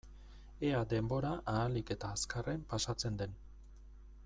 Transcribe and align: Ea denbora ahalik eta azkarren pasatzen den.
Ea 0.69 0.79
denbora 0.93 1.33
ahalik 1.53 1.93
eta 1.97 2.11
azkarren 2.15 2.65
pasatzen 2.73 3.21
den. 3.21 3.39